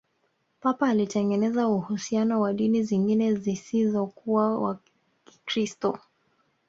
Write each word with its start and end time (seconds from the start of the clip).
papa 0.61 0.87
alitengeneza 0.89 1.67
uhusiano 1.67 2.45
na 2.47 2.53
dini 2.53 2.83
zingine 2.83 3.33
zisizokuwa 3.33 4.59
wa 4.61 4.79
kikristo 5.25 5.97